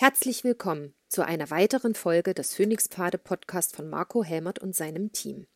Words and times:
Herzlich 0.00 0.44
willkommen 0.44 0.94
zu 1.08 1.26
einer 1.26 1.50
weiteren 1.50 1.96
Folge 1.96 2.32
des 2.32 2.54
Phoenix-Pfade 2.54 3.18
Podcast 3.18 3.74
von 3.74 3.90
Marco 3.90 4.22
Helmert 4.22 4.60
und 4.60 4.76
seinem 4.76 5.10
Team. 5.10 5.48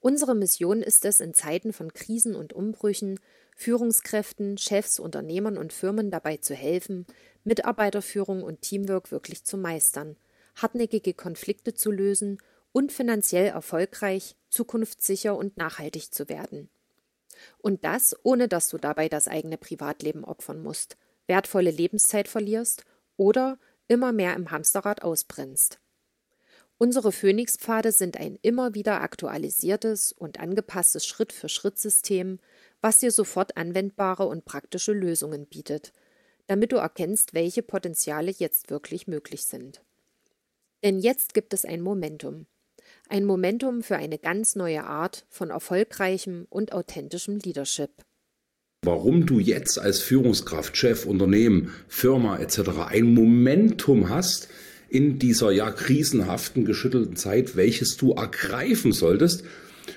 Unsere 0.00 0.34
Mission 0.34 0.82
ist 0.82 1.04
es, 1.04 1.20
in 1.20 1.32
Zeiten 1.32 1.72
von 1.72 1.92
Krisen 1.92 2.34
und 2.34 2.52
Umbrüchen 2.52 3.20
Führungskräften, 3.54 4.58
Chefs, 4.58 4.98
Unternehmern 4.98 5.58
und 5.58 5.72
Firmen 5.72 6.10
dabei 6.10 6.38
zu 6.38 6.56
helfen, 6.56 7.06
Mitarbeiterführung 7.44 8.42
und 8.42 8.62
Teamwork 8.62 9.12
wirklich 9.12 9.44
zu 9.44 9.56
meistern, 9.56 10.16
hartnäckige 10.56 11.14
Konflikte 11.14 11.72
zu 11.72 11.92
lösen 11.92 12.38
und 12.72 12.90
finanziell 12.90 13.46
erfolgreich, 13.46 14.34
zukunftssicher 14.48 15.36
und 15.36 15.56
nachhaltig 15.56 16.12
zu 16.12 16.28
werden. 16.28 16.68
Und 17.58 17.84
das, 17.84 18.16
ohne 18.24 18.48
dass 18.48 18.70
du 18.70 18.78
dabei 18.78 19.08
das 19.08 19.28
eigene 19.28 19.56
Privatleben 19.56 20.24
opfern 20.24 20.60
musst, 20.64 20.96
wertvolle 21.28 21.70
Lebenszeit 21.70 22.26
verlierst 22.26 22.84
oder 23.22 23.56
immer 23.86 24.12
mehr 24.12 24.34
im 24.34 24.50
Hamsterrad 24.50 25.02
ausbrennst. 25.02 25.78
Unsere 26.76 27.12
Phoenix-Pfade 27.12 27.92
sind 27.92 28.16
ein 28.16 28.36
immer 28.42 28.74
wieder 28.74 29.00
aktualisiertes 29.00 30.10
und 30.10 30.40
angepasstes 30.40 31.06
Schritt-für-Schritt-System, 31.06 32.40
was 32.80 32.98
dir 32.98 33.12
sofort 33.12 33.56
anwendbare 33.56 34.26
und 34.26 34.44
praktische 34.44 34.92
Lösungen 34.92 35.46
bietet, 35.46 35.92
damit 36.48 36.72
du 36.72 36.76
erkennst, 36.76 37.32
welche 37.32 37.62
Potenziale 37.62 38.32
jetzt 38.32 38.70
wirklich 38.70 39.06
möglich 39.06 39.44
sind. 39.44 39.82
Denn 40.82 40.98
jetzt 40.98 41.32
gibt 41.32 41.54
es 41.54 41.64
ein 41.64 41.80
Momentum. 41.80 42.46
Ein 43.08 43.24
Momentum 43.24 43.84
für 43.84 43.94
eine 43.96 44.18
ganz 44.18 44.56
neue 44.56 44.82
Art 44.82 45.26
von 45.28 45.50
erfolgreichem 45.50 46.48
und 46.50 46.72
authentischem 46.72 47.38
Leadership. 47.38 47.92
Warum 48.84 49.26
du 49.26 49.38
jetzt 49.38 49.78
als 49.78 50.00
Führungskraft, 50.00 50.76
Chef, 50.76 51.06
Unternehmen, 51.06 51.70
Firma 51.86 52.38
etc. 52.40 52.70
ein 52.88 53.14
Momentum 53.14 54.08
hast 54.08 54.48
in 54.88 55.20
dieser 55.20 55.52
ja 55.52 55.70
krisenhaften, 55.70 56.64
geschüttelten 56.64 57.14
Zeit, 57.14 57.54
welches 57.54 57.96
du 57.96 58.10
ergreifen 58.14 58.90
solltest. 58.90 59.44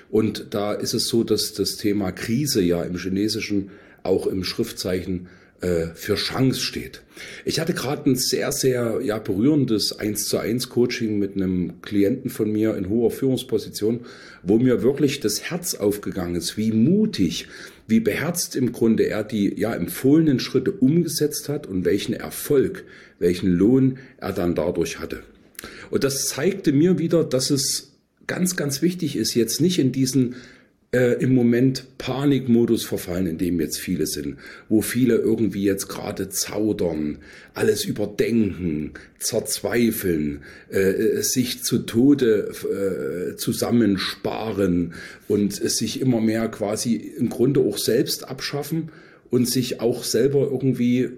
Und 0.08 0.54
da 0.54 0.72
ist 0.72 0.94
es 0.94 1.08
so, 1.08 1.24
dass 1.24 1.52
das 1.52 1.78
Thema 1.78 2.12
Krise 2.12 2.62
ja 2.62 2.84
im 2.84 2.96
Chinesischen 2.96 3.72
auch 4.04 4.28
im 4.28 4.44
Schriftzeichen 4.44 5.26
äh, 5.60 5.88
für 5.94 6.14
Chance 6.16 6.60
steht. 6.60 7.02
Ich 7.44 7.60
hatte 7.60 7.72
gerade 7.72 8.10
ein 8.10 8.16
sehr, 8.16 8.52
sehr 8.52 9.00
ja, 9.02 9.18
berührendes 9.18 9.98
1 9.98 10.26
zu 10.26 10.38
1 10.38 10.68
Coaching 10.68 11.18
mit 11.18 11.36
einem 11.36 11.80
Klienten 11.82 12.30
von 12.30 12.52
mir 12.52 12.76
in 12.76 12.88
hoher 12.88 13.10
Führungsposition, 13.10 14.00
wo 14.42 14.58
mir 14.58 14.82
wirklich 14.82 15.20
das 15.20 15.42
Herz 15.42 15.74
aufgegangen 15.74 16.34
ist, 16.34 16.56
wie 16.56 16.72
mutig 16.72 17.48
wie 17.88 18.00
beherzt 18.00 18.56
im 18.56 18.72
Grunde 18.72 19.04
er 19.04 19.22
die 19.22 19.58
ja 19.58 19.74
empfohlenen 19.74 20.40
Schritte 20.40 20.72
umgesetzt 20.72 21.48
hat 21.48 21.66
und 21.66 21.84
welchen 21.84 22.14
Erfolg, 22.14 22.84
welchen 23.18 23.50
Lohn 23.50 23.98
er 24.18 24.32
dann 24.32 24.54
dadurch 24.54 24.98
hatte. 24.98 25.22
Und 25.90 26.04
das 26.04 26.26
zeigte 26.26 26.72
mir 26.72 26.98
wieder, 26.98 27.24
dass 27.24 27.50
es 27.50 27.92
ganz, 28.26 28.56
ganz 28.56 28.82
wichtig 28.82 29.16
ist, 29.16 29.34
jetzt 29.34 29.60
nicht 29.60 29.78
in 29.78 29.92
diesen 29.92 30.34
äh, 30.96 31.12
im 31.22 31.34
Moment 31.34 31.98
Panikmodus 31.98 32.86
verfallen, 32.86 33.26
in 33.26 33.36
dem 33.36 33.60
jetzt 33.60 33.78
viele 33.78 34.06
sind, 34.06 34.38
wo 34.70 34.80
viele 34.80 35.16
irgendwie 35.16 35.62
jetzt 35.62 35.88
gerade 35.88 36.30
zaudern, 36.30 37.18
alles 37.52 37.84
überdenken, 37.84 38.92
zerzweifeln, 39.18 40.42
äh, 40.70 41.20
sich 41.20 41.62
zu 41.62 41.80
Tode 41.80 42.50
äh, 42.64 43.36
zusammensparen 43.36 44.94
und 45.28 45.52
sich 45.52 46.00
immer 46.00 46.22
mehr 46.22 46.48
quasi 46.48 46.94
im 46.94 47.28
Grunde 47.28 47.60
auch 47.60 47.76
selbst 47.76 48.26
abschaffen 48.28 48.90
und 49.28 49.46
sich 49.46 49.82
auch 49.82 50.02
selber 50.02 50.48
irgendwie 50.50 51.10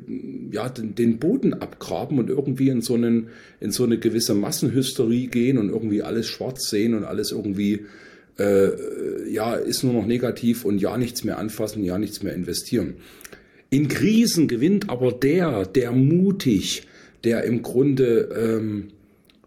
ja 0.50 0.68
den, 0.68 0.96
den 0.96 1.18
Boden 1.18 1.54
abgraben 1.54 2.18
und 2.18 2.30
irgendwie 2.30 2.68
in 2.68 2.80
so 2.80 2.94
einen 2.94 3.28
in 3.60 3.70
so 3.70 3.84
eine 3.84 3.98
gewisse 3.98 4.34
Massenhysterie 4.34 5.28
gehen 5.28 5.56
und 5.56 5.68
irgendwie 5.68 6.02
alles 6.02 6.26
schwarz 6.26 6.68
sehen 6.68 6.94
und 6.94 7.04
alles 7.04 7.30
irgendwie 7.30 7.84
äh, 8.38 9.30
ja, 9.30 9.54
ist 9.54 9.82
nur 9.82 9.92
noch 9.92 10.06
negativ 10.06 10.64
und 10.64 10.80
ja 10.80 10.96
nichts 10.96 11.24
mehr 11.24 11.38
anfassen, 11.38 11.84
ja 11.84 11.98
nichts 11.98 12.22
mehr 12.22 12.34
investieren. 12.34 12.94
In 13.70 13.88
Krisen 13.88 14.48
gewinnt 14.48 14.88
aber 14.88 15.12
der, 15.12 15.66
der 15.66 15.92
mutig, 15.92 16.86
der 17.24 17.44
im 17.44 17.62
Grunde 17.62 18.30
ähm, 18.34 18.88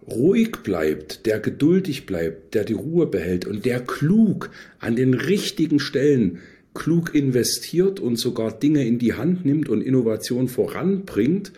ruhig 0.07 0.57
bleibt, 0.63 1.25
der 1.25 1.39
geduldig 1.39 2.05
bleibt, 2.05 2.53
der 2.53 2.63
die 2.63 2.73
Ruhe 2.73 3.07
behält 3.07 3.45
und 3.45 3.65
der 3.65 3.79
klug 3.79 4.51
an 4.79 4.95
den 4.95 5.13
richtigen 5.13 5.79
Stellen 5.79 6.39
klug 6.73 7.13
investiert 7.15 7.99
und 7.99 8.17
sogar 8.17 8.57
Dinge 8.57 8.85
in 8.85 8.99
die 8.99 9.13
Hand 9.13 9.45
nimmt 9.45 9.69
und 9.69 9.81
Innovation 9.81 10.47
voranbringt 10.47 11.51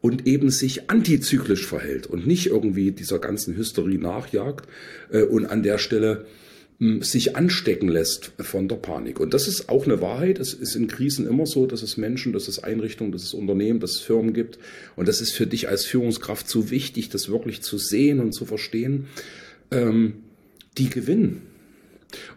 und 0.00 0.26
eben 0.26 0.50
sich 0.50 0.90
antizyklisch 0.90 1.66
verhält 1.66 2.06
und 2.06 2.26
nicht 2.26 2.46
irgendwie 2.46 2.92
dieser 2.92 3.18
ganzen 3.18 3.56
Hysterie 3.56 3.98
nachjagt 3.98 4.68
äh, 5.10 5.22
und 5.22 5.46
an 5.46 5.62
der 5.62 5.78
Stelle 5.78 6.26
sich 7.00 7.36
anstecken 7.36 7.88
lässt 7.88 8.32
von 8.38 8.66
der 8.66 8.76
Panik. 8.76 9.20
Und 9.20 9.34
das 9.34 9.46
ist 9.46 9.68
auch 9.68 9.84
eine 9.84 10.00
Wahrheit. 10.00 10.38
Es 10.38 10.54
ist 10.54 10.74
in 10.74 10.88
Krisen 10.88 11.26
immer 11.26 11.44
so, 11.44 11.66
dass 11.66 11.82
es 11.82 11.98
Menschen, 11.98 12.32
dass 12.32 12.48
es 12.48 12.64
Einrichtungen, 12.64 13.12
dass 13.12 13.22
es 13.22 13.34
Unternehmen, 13.34 13.80
dass 13.80 13.92
es 13.92 14.00
Firmen 14.00 14.32
gibt. 14.32 14.58
Und 14.96 15.06
das 15.06 15.20
ist 15.20 15.32
für 15.32 15.46
dich 15.46 15.68
als 15.68 15.84
Führungskraft 15.84 16.48
so 16.48 16.70
wichtig, 16.70 17.10
das 17.10 17.28
wirklich 17.28 17.60
zu 17.60 17.76
sehen 17.76 18.18
und 18.18 18.32
zu 18.32 18.46
verstehen. 18.46 19.08
Ähm, 19.70 20.22
die 20.78 20.88
gewinnen. 20.88 21.42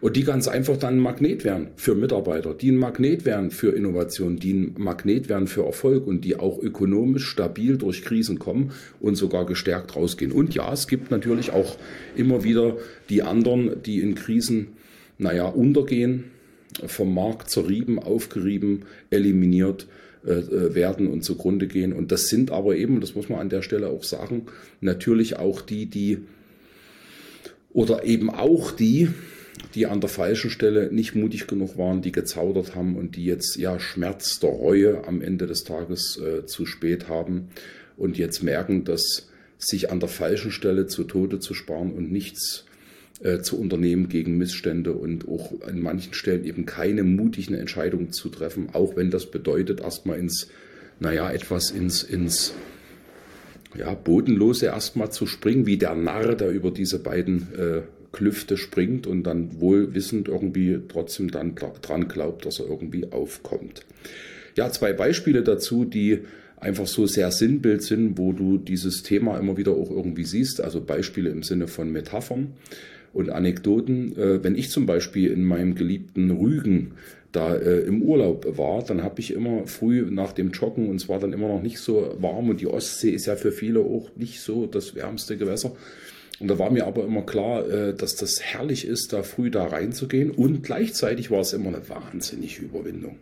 Und 0.00 0.16
die 0.16 0.24
ganz 0.24 0.48
einfach 0.48 0.76
dann 0.76 0.96
ein 0.96 1.00
Magnet 1.00 1.44
werden 1.44 1.68
für 1.76 1.94
Mitarbeiter, 1.94 2.54
die 2.54 2.70
ein 2.70 2.76
Magnet 2.76 3.24
werden 3.24 3.50
für 3.50 3.70
Innovation, 3.70 4.36
die 4.36 4.52
ein 4.52 4.74
Magnet 4.78 5.28
werden 5.28 5.48
für 5.48 5.64
Erfolg 5.64 6.06
und 6.06 6.24
die 6.24 6.36
auch 6.36 6.62
ökonomisch 6.62 7.26
stabil 7.26 7.76
durch 7.76 8.02
Krisen 8.02 8.38
kommen 8.38 8.72
und 9.00 9.16
sogar 9.16 9.46
gestärkt 9.46 9.96
rausgehen. 9.96 10.32
Und 10.32 10.54
ja, 10.54 10.72
es 10.72 10.86
gibt 10.86 11.10
natürlich 11.10 11.50
auch 11.50 11.76
immer 12.16 12.44
wieder 12.44 12.76
die 13.08 13.22
anderen, 13.22 13.82
die 13.84 14.00
in 14.00 14.14
Krisen, 14.14 14.68
naja, 15.18 15.46
untergehen, 15.46 16.24
vom 16.86 17.14
Markt 17.14 17.50
zerrieben, 17.50 17.98
aufgerieben, 17.98 18.82
eliminiert 19.10 19.86
äh, 20.26 20.32
äh, 20.32 20.74
werden 20.74 21.06
und 21.08 21.22
zugrunde 21.22 21.66
gehen. 21.66 21.92
Und 21.92 22.10
das 22.10 22.28
sind 22.28 22.50
aber 22.50 22.76
eben, 22.76 23.00
das 23.00 23.14
muss 23.14 23.28
man 23.28 23.40
an 23.40 23.50
der 23.50 23.62
Stelle 23.62 23.88
auch 23.88 24.04
sagen, 24.04 24.46
natürlich 24.80 25.36
auch 25.36 25.60
die, 25.60 25.86
die 25.86 26.18
oder 27.74 28.04
eben 28.04 28.30
auch 28.30 28.70
die, 28.70 29.10
die 29.74 29.86
an 29.86 30.00
der 30.00 30.10
falschen 30.10 30.50
Stelle 30.50 30.92
nicht 30.92 31.14
mutig 31.14 31.46
genug 31.46 31.78
waren, 31.78 32.02
die 32.02 32.12
gezaudert 32.12 32.74
haben 32.74 32.96
und 32.96 33.16
die 33.16 33.24
jetzt 33.24 33.56
ja 33.56 33.78
Schmerz 33.78 34.40
der 34.40 34.50
Reue 34.50 35.06
am 35.06 35.20
Ende 35.20 35.46
des 35.46 35.64
Tages 35.64 36.18
äh, 36.18 36.46
zu 36.46 36.66
spät 36.66 37.08
haben 37.08 37.48
und 37.96 38.18
jetzt 38.18 38.42
merken, 38.42 38.84
dass 38.84 39.28
sich 39.58 39.90
an 39.90 40.00
der 40.00 40.08
falschen 40.08 40.50
Stelle 40.50 40.86
zu 40.86 41.04
Tode 41.04 41.38
zu 41.38 41.54
sparen 41.54 41.92
und 41.92 42.10
nichts 42.10 42.64
äh, 43.20 43.40
zu 43.40 43.58
unternehmen 43.58 44.08
gegen 44.08 44.36
Missstände 44.36 44.92
und 44.92 45.28
auch 45.28 45.62
an 45.62 45.80
manchen 45.80 46.14
Stellen 46.14 46.44
eben 46.44 46.66
keine 46.66 47.04
mutigen 47.04 47.54
Entscheidungen 47.54 48.12
zu 48.12 48.28
treffen, 48.28 48.68
auch 48.72 48.96
wenn 48.96 49.10
das 49.10 49.30
bedeutet, 49.30 49.80
erstmal 49.80 50.18
ins, 50.18 50.48
naja, 51.00 51.30
etwas 51.30 51.70
ins, 51.70 52.02
ins 52.02 52.54
ja, 53.76 53.94
Bodenlose 53.94 54.66
erstmal 54.66 55.10
zu 55.10 55.26
springen, 55.26 55.66
wie 55.66 55.78
der 55.78 55.94
Narr, 55.94 56.34
der 56.34 56.50
über 56.50 56.70
diese 56.70 56.98
beiden 56.98 57.48
äh, 57.56 57.82
Klüfte 58.14 58.56
springt 58.56 59.06
und 59.06 59.24
dann 59.24 59.60
wohl 59.60 59.94
wissend 59.94 60.28
irgendwie 60.28 60.78
trotzdem 60.88 61.30
dann 61.30 61.54
dran 61.54 62.08
glaubt, 62.08 62.46
dass 62.46 62.60
er 62.60 62.66
irgendwie 62.66 63.12
aufkommt. 63.12 63.84
Ja, 64.56 64.70
zwei 64.70 64.92
Beispiele 64.92 65.42
dazu, 65.42 65.84
die 65.84 66.20
einfach 66.56 66.86
so 66.86 67.06
sehr 67.06 67.30
Sinnbild 67.30 67.82
sind, 67.82 68.16
wo 68.16 68.32
du 68.32 68.56
dieses 68.56 69.02
Thema 69.02 69.38
immer 69.38 69.56
wieder 69.56 69.72
auch 69.72 69.90
irgendwie 69.90 70.24
siehst. 70.24 70.60
Also 70.60 70.80
Beispiele 70.80 71.30
im 71.30 71.42
Sinne 71.42 71.66
von 71.66 71.90
Metaphern 71.90 72.54
und 73.12 73.30
Anekdoten. 73.30 74.16
Äh, 74.16 74.42
wenn 74.42 74.54
ich 74.54 74.70
zum 74.70 74.86
Beispiel 74.86 75.30
in 75.30 75.44
meinem 75.44 75.74
geliebten 75.74 76.30
Rügen 76.30 76.92
da 77.32 77.54
äh, 77.56 77.80
im 77.80 78.02
Urlaub 78.02 78.58
war, 78.58 78.84
dann 78.84 79.02
habe 79.02 79.20
ich 79.20 79.32
immer 79.32 79.66
früh 79.66 80.06
nach 80.08 80.32
dem 80.32 80.52
Joggen 80.52 80.88
und 80.88 80.96
es 80.96 81.08
war 81.08 81.18
dann 81.18 81.32
immer 81.32 81.48
noch 81.48 81.62
nicht 81.62 81.78
so 81.78 82.16
warm 82.20 82.48
und 82.48 82.60
die 82.60 82.68
Ostsee 82.68 83.10
ist 83.10 83.26
ja 83.26 83.34
für 83.34 83.52
viele 83.52 83.80
auch 83.80 84.10
nicht 84.16 84.40
so 84.40 84.66
das 84.66 84.94
wärmste 84.94 85.36
Gewässer. 85.36 85.72
Und 86.40 86.48
da 86.48 86.58
war 86.58 86.70
mir 86.70 86.86
aber 86.86 87.04
immer 87.04 87.22
klar, 87.22 87.68
äh, 87.68 87.94
dass 87.94 88.16
das 88.16 88.42
herrlich 88.42 88.86
ist, 88.86 89.12
da 89.12 89.22
früh 89.22 89.50
da 89.50 89.66
reinzugehen. 89.66 90.30
Und 90.30 90.62
gleichzeitig 90.62 91.30
war 91.30 91.40
es 91.40 91.52
immer 91.52 91.68
eine 91.68 91.88
wahnsinnige 91.88 92.62
Überwindung. 92.62 93.16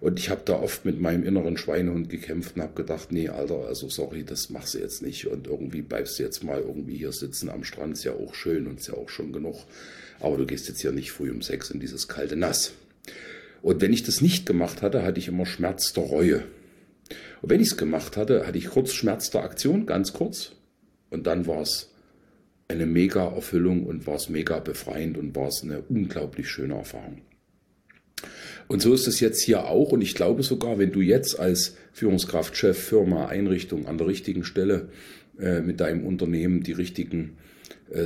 Und 0.00 0.18
ich 0.18 0.30
habe 0.30 0.40
da 0.44 0.54
oft 0.54 0.86
mit 0.86 0.98
meinem 1.00 1.24
inneren 1.24 1.58
Schweinehund 1.58 2.08
gekämpft 2.08 2.56
und 2.56 2.62
habe 2.62 2.74
gedacht, 2.74 3.12
nee, 3.12 3.28
Alter, 3.28 3.66
also 3.66 3.90
sorry, 3.90 4.24
das 4.24 4.48
machst 4.48 4.74
du 4.74 4.78
jetzt 4.78 5.02
nicht. 5.02 5.26
Und 5.26 5.46
irgendwie 5.46 5.82
bleibst 5.82 6.18
du 6.18 6.22
jetzt 6.22 6.42
mal 6.42 6.60
irgendwie 6.60 6.96
hier 6.96 7.12
sitzen 7.12 7.50
am 7.50 7.64
Strand, 7.64 7.94
ist 7.94 8.04
ja 8.04 8.12
auch 8.12 8.34
schön 8.34 8.66
und 8.66 8.80
ist 8.80 8.88
ja 8.88 8.94
auch 8.94 9.10
schon 9.10 9.32
genug. 9.32 9.56
Aber 10.20 10.38
du 10.38 10.46
gehst 10.46 10.68
jetzt 10.68 10.80
hier 10.80 10.92
nicht 10.92 11.12
früh 11.12 11.30
um 11.30 11.42
sechs 11.42 11.70
in 11.70 11.80
dieses 11.80 12.08
kalte 12.08 12.36
Nass. 12.36 12.72
Und 13.60 13.82
wenn 13.82 13.92
ich 13.92 14.02
das 14.02 14.22
nicht 14.22 14.46
gemacht 14.46 14.80
hatte, 14.80 15.02
hatte 15.02 15.18
ich 15.18 15.28
immer 15.28 15.44
Schmerz 15.44 15.92
der 15.92 16.04
Reue. 16.04 16.44
Und 17.42 17.50
wenn 17.50 17.60
ich 17.60 17.68
es 17.68 17.76
gemacht 17.76 18.16
hatte, 18.16 18.46
hatte 18.46 18.56
ich 18.56 18.70
kurz 18.70 18.92
Schmerz 18.92 19.30
der 19.30 19.42
Aktion, 19.42 19.84
ganz 19.84 20.14
kurz. 20.14 20.52
Und 21.10 21.26
dann 21.26 21.46
war 21.46 21.60
es 21.60 21.89
eine 22.70 22.86
mega 22.86 23.26
Erfüllung 23.34 23.84
und 23.84 24.06
war 24.06 24.14
es 24.14 24.28
mega 24.28 24.60
befreiend 24.60 25.18
und 25.18 25.34
war 25.34 25.48
es 25.48 25.62
eine 25.62 25.82
unglaublich 25.82 26.48
schöne 26.48 26.74
Erfahrung. 26.74 27.22
Und 28.68 28.80
so 28.80 28.94
ist 28.94 29.08
es 29.08 29.18
jetzt 29.18 29.42
hier 29.42 29.66
auch. 29.66 29.90
Und 29.90 30.00
ich 30.00 30.14
glaube 30.14 30.44
sogar, 30.44 30.78
wenn 30.78 30.92
du 30.92 31.00
jetzt 31.00 31.38
als 31.40 31.76
Führungskraft, 31.92 32.56
Chef, 32.56 32.78
Firma, 32.78 33.26
Einrichtung 33.26 33.86
an 33.86 33.98
der 33.98 34.06
richtigen 34.06 34.44
Stelle 34.44 34.88
äh, 35.40 35.60
mit 35.60 35.80
deinem 35.80 36.06
Unternehmen 36.06 36.62
die 36.62 36.72
richtigen 36.72 37.36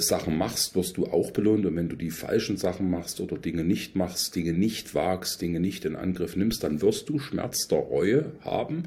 Sachen 0.00 0.38
machst, 0.38 0.74
wirst 0.74 0.96
du 0.96 1.06
auch 1.06 1.30
belohnt. 1.30 1.66
Und 1.66 1.76
wenn 1.76 1.88
du 1.88 1.96
die 1.96 2.10
falschen 2.10 2.56
Sachen 2.56 2.90
machst 2.90 3.20
oder 3.20 3.36
Dinge 3.36 3.64
nicht 3.64 3.96
machst, 3.96 4.34
Dinge 4.34 4.52
nicht 4.52 4.94
wagst, 4.94 5.42
Dinge 5.42 5.60
nicht 5.60 5.84
in 5.84 5.96
Angriff 5.96 6.36
nimmst, 6.36 6.64
dann 6.64 6.80
wirst 6.80 7.08
du 7.08 7.18
Schmerz 7.18 7.68
der 7.68 7.78
Reue 7.78 8.32
haben. 8.40 8.84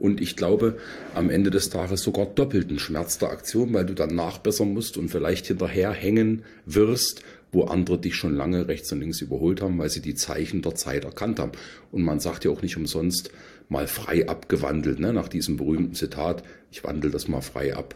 Und 0.00 0.20
ich 0.20 0.34
glaube, 0.34 0.78
am 1.14 1.30
Ende 1.30 1.50
des 1.50 1.70
Tages 1.70 2.02
sogar 2.02 2.26
doppelten 2.26 2.78
Schmerz 2.78 3.18
der 3.18 3.30
Aktion, 3.30 3.74
weil 3.74 3.84
du 3.84 3.94
dann 3.94 4.14
nachbessern 4.14 4.72
musst 4.72 4.96
und 4.96 5.10
vielleicht 5.10 5.46
hinterher 5.46 5.92
hängen 5.92 6.42
wirst, 6.64 7.22
wo 7.52 7.64
andere 7.64 7.98
dich 7.98 8.14
schon 8.14 8.34
lange 8.34 8.66
rechts 8.66 8.90
und 8.92 9.00
links 9.00 9.20
überholt 9.20 9.60
haben, 9.60 9.78
weil 9.78 9.90
sie 9.90 10.00
die 10.00 10.14
Zeichen 10.14 10.62
der 10.62 10.74
Zeit 10.74 11.04
erkannt 11.04 11.38
haben. 11.38 11.52
Und 11.92 12.02
man 12.02 12.18
sagt 12.18 12.44
ja 12.44 12.50
auch 12.50 12.62
nicht 12.62 12.76
umsonst 12.76 13.30
mal 13.68 13.86
frei 13.86 14.28
abgewandelt, 14.28 15.00
ne? 15.00 15.12
nach 15.12 15.28
diesem 15.28 15.56
berühmten 15.56 15.94
Zitat, 15.94 16.42
ich 16.72 16.82
wandle 16.82 17.10
das 17.10 17.28
mal 17.28 17.40
frei 17.40 17.76
ab. 17.76 17.94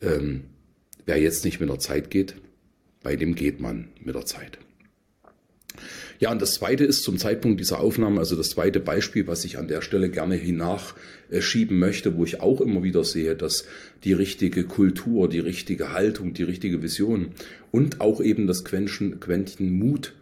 Ähm, 0.00 0.44
Wer 1.08 1.16
jetzt 1.16 1.46
nicht 1.46 1.58
mit 1.58 1.70
der 1.70 1.78
Zeit 1.78 2.10
geht, 2.10 2.34
bei 3.02 3.16
dem 3.16 3.34
geht 3.34 3.60
man 3.60 3.88
mit 4.04 4.14
der 4.14 4.26
Zeit. 4.26 4.58
Ja, 6.20 6.30
und 6.30 6.42
das 6.42 6.52
zweite 6.52 6.84
ist 6.84 7.02
zum 7.02 7.16
Zeitpunkt 7.16 7.58
dieser 7.58 7.80
Aufnahme, 7.80 8.18
also 8.18 8.36
das 8.36 8.50
zweite 8.50 8.78
Beispiel, 8.78 9.26
was 9.26 9.46
ich 9.46 9.56
an 9.56 9.68
der 9.68 9.80
Stelle 9.80 10.10
gerne 10.10 10.34
hinachschieben 10.34 11.78
möchte, 11.78 12.18
wo 12.18 12.24
ich 12.24 12.42
auch 12.42 12.60
immer 12.60 12.82
wieder 12.82 13.04
sehe, 13.04 13.36
dass 13.36 13.64
die 14.04 14.12
richtige 14.12 14.64
Kultur, 14.64 15.30
die 15.30 15.38
richtige 15.38 15.94
Haltung, 15.94 16.34
die 16.34 16.42
richtige 16.42 16.82
Vision 16.82 17.28
und 17.70 18.02
auch 18.02 18.20
eben 18.20 18.46
das 18.46 18.66
Quäntchen, 18.66 19.18
Quäntchen 19.18 19.70
Mut 19.78 20.12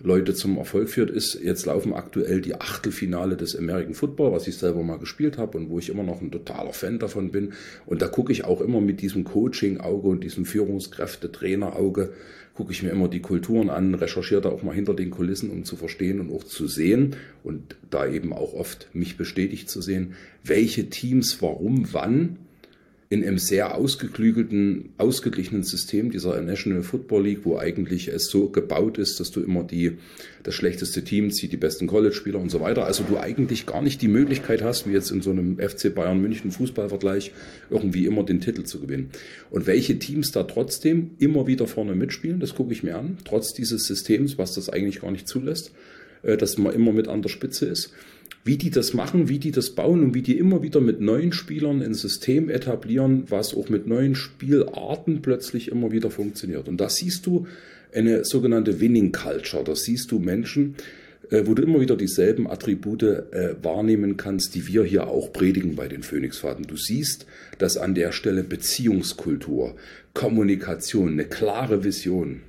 Leute 0.00 0.34
zum 0.34 0.58
Erfolg 0.58 0.88
führt, 0.88 1.10
ist, 1.10 1.40
jetzt 1.42 1.66
laufen 1.66 1.94
aktuell 1.94 2.40
die 2.40 2.56
Achtelfinale 2.56 3.36
des 3.36 3.56
American 3.56 3.94
Football, 3.94 4.32
was 4.32 4.46
ich 4.48 4.56
selber 4.56 4.82
mal 4.82 4.98
gespielt 4.98 5.38
habe 5.38 5.56
und 5.56 5.70
wo 5.70 5.78
ich 5.78 5.88
immer 5.88 6.02
noch 6.02 6.20
ein 6.20 6.30
totaler 6.30 6.72
Fan 6.72 6.98
davon 6.98 7.30
bin. 7.30 7.52
Und 7.86 8.02
da 8.02 8.08
gucke 8.08 8.32
ich 8.32 8.44
auch 8.44 8.60
immer 8.60 8.80
mit 8.80 9.00
diesem 9.00 9.24
Coaching-Auge 9.24 10.08
und 10.08 10.24
diesem 10.24 10.44
Führungskräfte-Trainer-Auge, 10.44 12.12
gucke 12.54 12.72
ich 12.72 12.82
mir 12.82 12.90
immer 12.90 13.08
die 13.08 13.20
Kulturen 13.20 13.68
an, 13.68 13.94
recherchiere 13.94 14.40
da 14.40 14.48
auch 14.48 14.62
mal 14.62 14.74
hinter 14.74 14.94
den 14.94 15.10
Kulissen, 15.10 15.50
um 15.50 15.64
zu 15.64 15.76
verstehen 15.76 16.20
und 16.20 16.32
auch 16.32 16.44
zu 16.44 16.68
sehen 16.68 17.16
und 17.42 17.76
da 17.90 18.06
eben 18.06 18.32
auch 18.32 18.54
oft 18.54 18.88
mich 18.94 19.16
bestätigt 19.16 19.68
zu 19.68 19.80
sehen, 19.80 20.14
welche 20.44 20.88
Teams 20.88 21.42
warum, 21.42 21.88
wann 21.92 22.38
in 23.14 23.22
einem 23.22 23.38
sehr 23.38 23.76
ausgeklügelten, 23.76 24.90
ausgeglichenen 24.98 25.62
System 25.62 26.10
dieser 26.10 26.40
National 26.40 26.82
Football 26.82 27.22
League, 27.22 27.40
wo 27.44 27.56
eigentlich 27.56 28.08
es 28.08 28.26
so 28.26 28.48
gebaut 28.48 28.98
ist, 28.98 29.20
dass 29.20 29.30
du 29.30 29.40
immer 29.40 29.62
die, 29.62 29.98
das 30.42 30.56
schlechteste 30.56 31.04
Team 31.04 31.30
zieht, 31.30 31.52
die 31.52 31.56
besten 31.56 31.86
College-Spieler 31.86 32.40
und 32.40 32.50
so 32.50 32.60
weiter. 32.60 32.86
Also 32.86 33.04
du 33.08 33.16
eigentlich 33.16 33.66
gar 33.66 33.82
nicht 33.82 34.02
die 34.02 34.08
Möglichkeit 34.08 34.62
hast, 34.62 34.88
wie 34.88 34.92
jetzt 34.92 35.12
in 35.12 35.22
so 35.22 35.30
einem 35.30 35.58
FC 35.58 35.94
Bayern 35.94 36.20
München 36.20 36.50
Fußballvergleich, 36.50 37.30
irgendwie 37.70 38.06
immer 38.06 38.24
den 38.24 38.40
Titel 38.40 38.64
zu 38.64 38.80
gewinnen. 38.80 39.10
Und 39.48 39.68
welche 39.68 39.96
Teams 40.00 40.32
da 40.32 40.42
trotzdem 40.42 41.12
immer 41.20 41.46
wieder 41.46 41.68
vorne 41.68 41.94
mitspielen, 41.94 42.40
das 42.40 42.56
gucke 42.56 42.72
ich 42.72 42.82
mir 42.82 42.98
an, 42.98 43.18
trotz 43.24 43.54
dieses 43.54 43.86
Systems, 43.86 44.38
was 44.38 44.54
das 44.54 44.68
eigentlich 44.68 45.02
gar 45.02 45.12
nicht 45.12 45.28
zulässt, 45.28 45.70
dass 46.24 46.58
man 46.58 46.74
immer 46.74 46.92
mit 46.92 47.08
an 47.08 47.22
der 47.22 47.28
Spitze 47.28 47.66
ist 47.66 47.92
wie 48.44 48.58
die 48.58 48.70
das 48.70 48.92
machen, 48.92 49.28
wie 49.28 49.38
die 49.38 49.50
das 49.52 49.70
bauen 49.70 50.02
und 50.02 50.14
wie 50.14 50.22
die 50.22 50.36
immer 50.36 50.62
wieder 50.62 50.80
mit 50.80 51.00
neuen 51.00 51.32
Spielern 51.32 51.82
ein 51.82 51.94
System 51.94 52.50
etablieren, 52.50 53.24
was 53.28 53.54
auch 53.54 53.70
mit 53.70 53.86
neuen 53.86 54.14
Spielarten 54.14 55.22
plötzlich 55.22 55.68
immer 55.68 55.92
wieder 55.92 56.10
funktioniert. 56.10 56.68
Und 56.68 56.78
da 56.78 56.90
siehst 56.90 57.24
du 57.24 57.46
eine 57.94 58.24
sogenannte 58.24 58.80
Winning 58.80 59.12
Culture. 59.12 59.64
Da 59.64 59.74
siehst 59.74 60.10
du 60.10 60.18
Menschen, 60.18 60.74
äh, 60.74 61.03
wo 61.30 61.54
du 61.54 61.62
immer 61.62 61.80
wieder 61.80 61.96
dieselben 61.96 62.48
Attribute 62.48 63.02
äh, 63.02 63.54
wahrnehmen 63.62 64.16
kannst, 64.16 64.54
die 64.54 64.66
wir 64.66 64.84
hier 64.84 65.08
auch 65.08 65.32
predigen 65.32 65.76
bei 65.76 65.88
den 65.88 66.02
Phoenixfahrten. 66.02 66.66
Du 66.66 66.76
siehst, 66.76 67.26
dass 67.58 67.76
an 67.76 67.94
der 67.94 68.12
Stelle 68.12 68.44
Beziehungskultur, 68.44 69.76
Kommunikation, 70.12 71.12
eine 71.12 71.24
klare 71.24 71.84
Vision, 71.84 72.42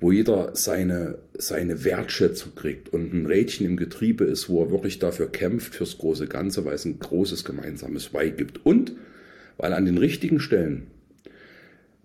wo 0.00 0.12
jeder 0.12 0.50
seine, 0.54 1.18
seine 1.36 1.84
Wertschätzung 1.84 2.54
kriegt 2.54 2.88
und 2.90 3.12
ein 3.12 3.26
Rädchen 3.26 3.66
im 3.66 3.76
Getriebe 3.76 4.24
ist, 4.24 4.48
wo 4.48 4.62
er 4.62 4.70
wirklich 4.70 4.98
dafür 4.98 5.30
kämpft, 5.30 5.74
fürs 5.74 5.98
große 5.98 6.26
Ganze, 6.26 6.64
weil 6.64 6.74
es 6.74 6.84
ein 6.84 6.98
großes 6.98 7.44
gemeinsames 7.44 8.14
Why 8.14 8.30
gibt. 8.30 8.64
Und 8.64 8.92
weil 9.58 9.74
an 9.74 9.84
den 9.84 9.98
richtigen 9.98 10.40
Stellen, 10.40 10.86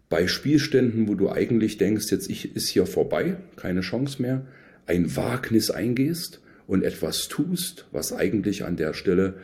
bei 0.10 0.28
Spielständen, 0.28 1.08
wo 1.08 1.16
du 1.16 1.30
eigentlich 1.30 1.78
denkst, 1.78 2.12
jetzt 2.12 2.30
ist 2.30 2.70
hier 2.70 2.86
vorbei, 2.86 3.38
keine 3.56 3.82
Chance 3.82 4.22
mehr, 4.22 4.46
ein 4.88 5.16
Wagnis 5.16 5.72
eingehst 5.72 6.42
und 6.68 6.84
etwas 6.84 7.28
tust, 7.28 7.86
was 7.92 8.12
eigentlich 8.14 8.64
an 8.64 8.76
der 8.76 8.94
Stelle 8.94 9.36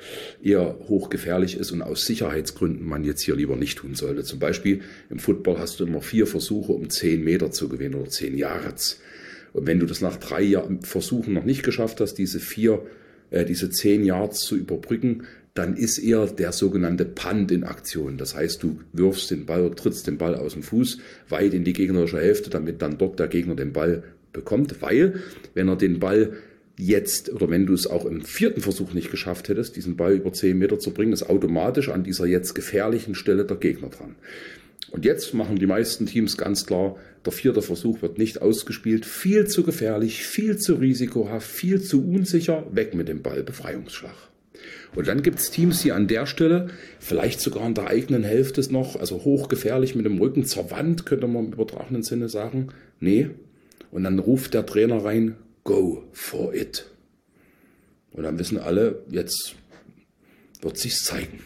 eher 0.42 0.78
hochgefährlich 0.88 1.58
ist 1.58 1.72
und 1.72 1.82
aus 1.82 2.06
Sicherheitsgründen 2.06 2.88
man 2.88 3.04
jetzt 3.04 3.22
hier 3.22 3.36
lieber 3.36 3.56
nicht 3.56 3.78
tun 3.78 3.96
sollte. 3.96 4.24
Zum 4.24 4.40
Beispiel 4.40 4.82
im 5.10 5.20
Football 5.20 5.60
hast 5.60 5.80
du 5.80 5.86
immer 5.86 6.02
vier 6.02 6.26
Versuche, 6.26 6.72
um 6.72 6.90
zehn 6.90 7.24
Meter 7.24 7.52
zu 7.52 7.70
gewinnen 7.70 7.96
oder 7.96 8.10
zehn 8.10 8.38
Yards. 8.38 9.00
Und 9.54 9.68
wenn 9.68 9.80
du 9.80 9.86
das 9.86 10.02
nach 10.02 10.18
drei 10.18 10.58
Versuchen 10.82 11.34
noch 11.34 11.46
nicht 11.46 11.64
geschafft 11.64 12.00
hast, 12.00 12.16
diese 12.16 12.40
vier, 12.40 12.86
äh, 13.30 13.46
diese 13.46 13.70
zehn 13.70 14.04
Yards 14.04 14.40
zu 14.40 14.56
überbrücken, 14.56 15.24
dann 15.54 15.76
ist 15.76 15.98
eher 15.98 16.28
der 16.28 16.54
sogenannte 16.54 17.04
Punt 17.04 17.52
in 17.52 17.66
Aktion. 17.66 18.18
Das 18.18 18.36
heißt, 18.36 18.64
du 18.64 18.80
wirfst 18.94 19.32
den 19.32 19.46
Ball, 19.46 19.70
trittst 19.76 20.08
den 20.08 20.18
Ball 20.18 20.36
aus 20.36 20.54
dem 20.54 20.64
Fuß 20.64 21.00
weit 21.28 21.54
in 21.54 21.66
die 21.66 21.74
gegnerische 21.74 22.22
Hälfte, 22.22 22.50
damit 22.50 22.82
dann 22.82 22.98
dort 22.98 23.20
der 23.20 23.28
Gegner 23.28 23.56
den 23.56 23.74
Ball 23.74 24.04
bekommt, 24.34 24.82
weil 24.82 25.22
wenn 25.54 25.68
er 25.68 25.76
den 25.76 26.00
Ball 26.00 26.34
jetzt 26.78 27.32
oder 27.32 27.50
wenn 27.50 27.66
du 27.66 27.74
es 27.74 27.86
auch 27.86 28.06
im 28.06 28.22
vierten 28.22 28.62
Versuch 28.62 28.94
nicht 28.94 29.12
geschafft 29.12 29.50
hättest, 29.50 29.76
diesen 29.76 29.98
Ball 29.98 30.16
über 30.16 30.34
zehn 30.34 30.58
Meter 30.58 30.80
zu 30.80 30.92
bringen, 30.92 31.14
ist 31.14 31.30
automatisch 31.30 31.90
an 31.90 32.04
dieser 32.04 32.26
jetzt 32.26 32.56
gefährlichen 32.56 33.16
Stelle 33.16 33.46
der 33.46 33.58
Gegner 33.58 33.90
dran. 33.90 34.16
Und 34.90 35.06
jetzt 35.06 35.34
machen 35.34 35.58
die 35.58 35.68
meisten 35.68 36.06
Teams 36.06 36.38
ganz 36.38 36.66
klar, 36.66 36.98
der 37.26 37.32
vierte 37.32 37.62
Versuch 37.62 38.02
wird 38.02 38.18
nicht 38.18 38.42
ausgespielt, 38.42 39.06
viel 39.06 39.48
zu 39.48 39.64
gefährlich, 39.64 40.26
viel 40.26 40.58
zu 40.58 40.76
risikohaft, 40.76 41.50
viel 41.50 41.82
zu 41.82 42.06
unsicher, 42.06 42.66
weg 42.72 42.94
mit 42.94 43.08
dem 43.08 43.22
Ball, 43.22 43.44
Befreiungsschlag. 43.44 44.16
Und 44.96 45.08
dann 45.08 45.24
gibt 45.24 45.40
es 45.40 45.52
Teams, 45.52 45.82
die 45.82 45.92
an 45.92 46.08
der 46.08 46.26
Stelle, 46.26 46.68
vielleicht 47.00 47.40
sogar 47.40 47.66
in 47.66 47.74
der 47.74 47.88
eigenen 47.88 48.24
Hälfte 48.24 48.62
noch, 48.72 49.00
also 49.00 49.24
hochgefährlich 49.24 49.96
mit 49.96 50.06
dem 50.06 50.20
Rücken 50.20 50.46
zur 50.46 50.72
Wand, 50.72 51.06
könnte 51.06 51.28
man 51.28 51.46
im 51.46 51.54
übertragenen 51.54 52.04
Sinne 52.04 52.28
sagen, 52.28 52.68
nee. 53.00 53.30
Und 53.92 54.04
dann 54.04 54.20
ruft 54.20 54.54
der 54.54 54.66
Trainer 54.66 55.04
rein, 55.04 55.36
go 55.64 56.04
for 56.14 56.54
it. 56.54 56.90
Und 58.12 58.24
dann 58.24 58.40
wissen 58.40 58.58
alle, 58.58 59.04
jetzt 59.10 59.56
wird 60.62 60.78
sich's 60.78 61.04
zeigen. 61.04 61.40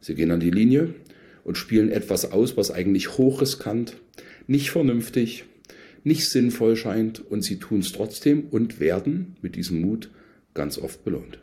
Sie 0.00 0.14
gehen 0.14 0.30
an 0.30 0.40
die 0.40 0.50
Linie 0.50 0.94
und 1.44 1.58
spielen 1.58 1.90
etwas 1.90 2.30
aus, 2.30 2.56
was 2.56 2.70
eigentlich 2.70 3.16
hochriskant, 3.16 3.96
nicht 4.46 4.70
vernünftig, 4.70 5.44
nicht 6.02 6.28
sinnvoll 6.28 6.76
scheint 6.76 7.20
und 7.20 7.42
sie 7.42 7.58
tun 7.58 7.80
es 7.80 7.92
trotzdem 7.92 8.46
und 8.50 8.80
werden 8.80 9.36
mit 9.40 9.56
diesem 9.56 9.80
Mut 9.80 10.10
ganz 10.52 10.78
oft 10.78 11.04
belohnt. 11.04 11.38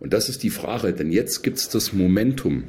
Und 0.00 0.12
das 0.12 0.28
ist 0.28 0.42
die 0.42 0.50
Frage, 0.50 0.92
denn 0.92 1.12
jetzt 1.12 1.42
gibt 1.42 1.58
es 1.58 1.68
das 1.68 1.92
Momentum. 1.92 2.64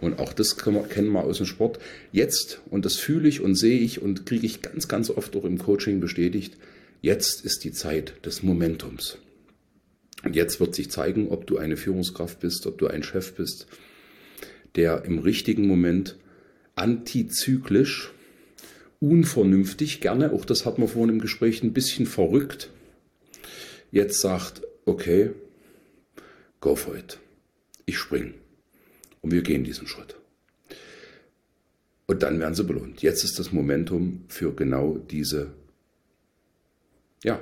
Und 0.00 0.18
auch 0.18 0.32
das 0.32 0.56
kennen 0.56 1.12
wir 1.12 1.24
aus 1.24 1.38
dem 1.38 1.46
Sport. 1.46 1.78
Jetzt, 2.12 2.60
und 2.70 2.84
das 2.84 2.96
fühle 2.96 3.28
ich 3.28 3.40
und 3.40 3.54
sehe 3.54 3.78
ich 3.78 4.00
und 4.00 4.24
kriege 4.24 4.46
ich 4.46 4.62
ganz, 4.62 4.88
ganz 4.88 5.10
oft 5.10 5.36
auch 5.36 5.44
im 5.44 5.58
Coaching 5.58 6.00
bestätigt, 6.00 6.56
Jetzt 7.02 7.46
ist 7.46 7.64
die 7.64 7.72
Zeit 7.72 8.26
des 8.26 8.42
Momentums. 8.42 9.16
Und 10.22 10.36
jetzt 10.36 10.60
wird 10.60 10.74
sich 10.74 10.90
zeigen, 10.90 11.28
ob 11.28 11.46
du 11.46 11.56
eine 11.56 11.78
Führungskraft 11.78 12.40
bist, 12.40 12.66
ob 12.66 12.76
du 12.76 12.88
ein 12.88 13.02
Chef 13.02 13.34
bist, 13.34 13.66
der 14.76 15.04
im 15.06 15.18
richtigen 15.18 15.66
Moment 15.66 16.18
antizyklisch, 16.74 18.12
unvernünftig, 19.00 20.02
gerne, 20.02 20.32
auch 20.32 20.44
das 20.44 20.66
hatten 20.66 20.82
wir 20.82 20.88
vorhin 20.88 21.14
im 21.14 21.20
Gespräch, 21.22 21.62
ein 21.62 21.72
bisschen 21.72 22.04
verrückt, 22.04 22.70
jetzt 23.90 24.20
sagt, 24.20 24.60
okay, 24.84 25.30
go 26.60 26.76
for 26.76 26.94
it. 26.94 27.18
Ich 27.86 27.96
spring. 27.96 28.34
Und 29.22 29.32
wir 29.32 29.42
gehen 29.42 29.64
diesen 29.64 29.86
Schritt. 29.86 30.16
Und 32.06 32.22
dann 32.22 32.40
werden 32.40 32.54
sie 32.54 32.64
belohnt. 32.64 33.02
Jetzt 33.02 33.22
ist 33.22 33.38
das 33.38 33.52
Momentum 33.52 34.24
für 34.28 34.52
genau 34.52 34.98
diese 34.98 35.52
ja, 37.22 37.40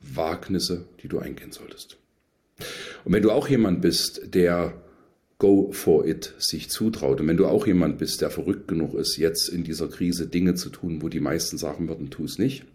Wagnisse, 0.00 0.84
die 1.02 1.08
du 1.08 1.18
eingehen 1.18 1.52
solltest. 1.52 1.96
Und 3.04 3.12
wenn 3.12 3.22
du 3.22 3.30
auch 3.30 3.48
jemand 3.48 3.80
bist, 3.80 4.34
der 4.34 4.74
Go 5.38 5.72
for 5.72 6.06
it 6.06 6.34
sich 6.38 6.68
zutraut 6.68 7.18
und 7.20 7.26
wenn 7.26 7.38
du 7.38 7.46
auch 7.46 7.66
jemand 7.66 7.96
bist, 7.96 8.20
der 8.20 8.28
verrückt 8.28 8.68
genug 8.68 8.92
ist, 8.92 9.16
jetzt 9.16 9.48
in 9.48 9.64
dieser 9.64 9.88
Krise 9.88 10.26
Dinge 10.26 10.54
zu 10.54 10.68
tun, 10.68 11.00
wo 11.00 11.08
die 11.08 11.20
meisten 11.20 11.56
sagen 11.56 11.88
würden, 11.88 12.10
tu 12.10 12.24
es 12.24 12.38
nicht, 12.38 12.66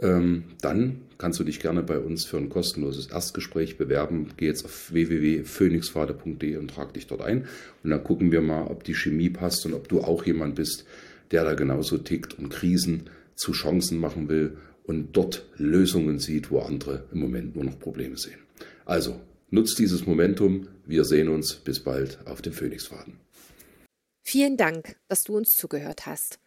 dann 0.00 1.02
kannst 1.18 1.40
du 1.40 1.44
dich 1.44 1.58
gerne 1.58 1.82
bei 1.82 1.98
uns 1.98 2.24
für 2.24 2.36
ein 2.36 2.48
kostenloses 2.48 3.08
Erstgespräch 3.08 3.76
bewerben. 3.76 4.28
Geh 4.36 4.46
jetzt 4.46 4.64
auf 4.64 4.92
www.phoenixpfade.de 4.92 6.56
und 6.56 6.70
trag 6.70 6.94
dich 6.94 7.08
dort 7.08 7.22
ein 7.22 7.48
und 7.82 7.90
dann 7.90 8.04
gucken 8.04 8.30
wir 8.30 8.40
mal, 8.40 8.68
ob 8.68 8.84
die 8.84 8.94
Chemie 8.94 9.30
passt 9.30 9.66
und 9.66 9.74
ob 9.74 9.88
du 9.88 10.00
auch 10.00 10.24
jemand 10.24 10.54
bist, 10.54 10.84
der 11.32 11.44
da 11.44 11.54
genauso 11.54 11.98
tickt 11.98 12.38
und 12.38 12.50
Krisen 12.50 13.10
zu 13.34 13.52
Chancen 13.52 13.98
machen 13.98 14.28
will 14.28 14.56
und 14.84 15.16
dort 15.16 15.46
Lösungen 15.56 16.18
sieht, 16.18 16.50
wo 16.50 16.60
andere 16.60 17.04
im 17.12 17.20
Moment 17.20 17.56
nur 17.56 17.64
noch 17.64 17.78
Probleme 17.78 18.16
sehen. 18.16 18.38
Also, 18.84 19.20
nutzt 19.50 19.78
dieses 19.78 20.06
Momentum. 20.06 20.68
Wir 20.86 21.04
sehen 21.04 21.28
uns. 21.28 21.54
Bis 21.54 21.80
bald 21.80 22.18
auf 22.24 22.40
dem 22.40 22.52
Phoenixfaden. 22.52 23.20
Vielen 24.22 24.56
Dank, 24.56 24.96
dass 25.08 25.24
du 25.24 25.36
uns 25.36 25.56
zugehört 25.56 26.06
hast. 26.06 26.38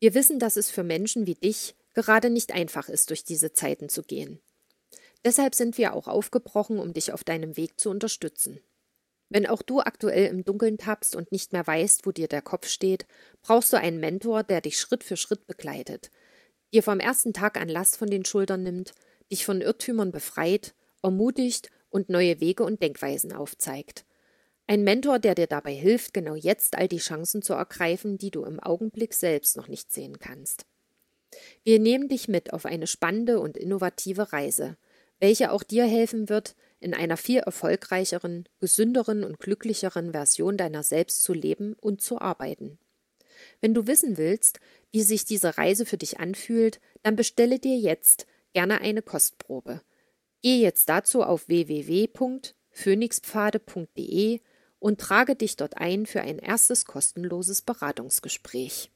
Wir 0.00 0.14
wissen, 0.14 0.38
dass 0.38 0.56
es 0.56 0.70
für 0.70 0.84
Menschen 0.84 1.26
wie 1.26 1.34
dich 1.34 1.74
gerade 2.02 2.30
nicht 2.30 2.52
einfach 2.52 2.88
ist, 2.88 3.10
durch 3.10 3.24
diese 3.24 3.52
Zeiten 3.52 3.88
zu 3.88 4.04
gehen. 4.04 4.40
Deshalb 5.24 5.56
sind 5.56 5.78
wir 5.78 5.94
auch 5.94 6.06
aufgebrochen, 6.06 6.78
um 6.78 6.92
dich 6.92 7.12
auf 7.12 7.24
deinem 7.24 7.56
Weg 7.56 7.80
zu 7.80 7.90
unterstützen. 7.90 8.60
Wenn 9.28 9.46
auch 9.46 9.62
du 9.62 9.80
aktuell 9.80 10.26
im 10.26 10.44
Dunkeln 10.44 10.78
tappst 10.78 11.16
und 11.16 11.32
nicht 11.32 11.52
mehr 11.52 11.66
weißt, 11.66 12.06
wo 12.06 12.12
dir 12.12 12.28
der 12.28 12.40
Kopf 12.40 12.68
steht, 12.68 13.06
brauchst 13.42 13.72
du 13.72 13.76
einen 13.78 13.98
Mentor, 13.98 14.44
der 14.44 14.60
dich 14.60 14.78
Schritt 14.78 15.02
für 15.02 15.16
Schritt 15.16 15.48
begleitet, 15.48 16.12
dir 16.72 16.84
vom 16.84 17.00
ersten 17.00 17.32
Tag 17.32 17.60
an 17.60 17.68
Last 17.68 17.96
von 17.96 18.08
den 18.08 18.24
Schultern 18.24 18.62
nimmt, 18.62 18.94
dich 19.30 19.44
von 19.44 19.60
Irrtümern 19.60 20.12
befreit, 20.12 20.74
ermutigt 21.02 21.68
und 21.90 22.08
neue 22.08 22.40
Wege 22.40 22.62
und 22.62 22.80
Denkweisen 22.80 23.32
aufzeigt. 23.32 24.04
Ein 24.70 24.84
Mentor, 24.84 25.18
der 25.18 25.34
dir 25.34 25.46
dabei 25.48 25.74
hilft, 25.74 26.14
genau 26.14 26.34
jetzt 26.36 26.76
all 26.76 26.88
die 26.88 26.98
Chancen 26.98 27.42
zu 27.42 27.54
ergreifen, 27.54 28.18
die 28.18 28.30
du 28.30 28.44
im 28.44 28.60
Augenblick 28.60 29.14
selbst 29.14 29.56
noch 29.56 29.66
nicht 29.66 29.90
sehen 29.90 30.18
kannst. 30.20 30.66
Wir 31.62 31.78
nehmen 31.78 32.08
dich 32.08 32.28
mit 32.28 32.52
auf 32.52 32.64
eine 32.64 32.86
spannende 32.86 33.40
und 33.40 33.56
innovative 33.56 34.32
Reise, 34.32 34.76
welche 35.20 35.52
auch 35.52 35.62
dir 35.62 35.84
helfen 35.84 36.28
wird, 36.28 36.56
in 36.80 36.94
einer 36.94 37.16
viel 37.16 37.40
erfolgreicheren, 37.40 38.48
gesünderen 38.60 39.24
und 39.24 39.40
glücklicheren 39.40 40.12
Version 40.12 40.56
deiner 40.56 40.82
selbst 40.82 41.22
zu 41.22 41.32
leben 41.32 41.74
und 41.74 42.00
zu 42.00 42.20
arbeiten. 42.20 42.78
Wenn 43.60 43.74
du 43.74 43.86
wissen 43.86 44.16
willst, 44.16 44.58
wie 44.90 45.02
sich 45.02 45.24
diese 45.24 45.58
Reise 45.58 45.86
für 45.86 45.98
dich 45.98 46.20
anfühlt, 46.20 46.80
dann 47.02 47.16
bestelle 47.16 47.58
dir 47.58 47.76
jetzt 47.76 48.28
gerne 48.52 48.80
eine 48.80 49.02
Kostprobe. 49.02 49.82
Geh 50.42 50.60
jetzt 50.60 50.88
dazu 50.88 51.24
auf 51.24 51.48
www.phoenixpfade.de 51.48 54.40
und 54.78 55.00
trage 55.00 55.34
dich 55.34 55.56
dort 55.56 55.76
ein 55.76 56.06
für 56.06 56.20
ein 56.20 56.38
erstes 56.38 56.84
kostenloses 56.84 57.62
Beratungsgespräch. 57.62 58.92